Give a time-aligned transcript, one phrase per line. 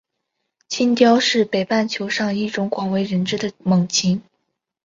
[0.67, 4.23] 金雕是北半球上一种广为人知的猛禽。